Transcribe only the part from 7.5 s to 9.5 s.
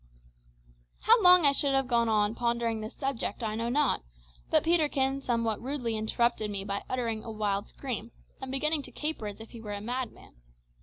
scream, and beginning to caper as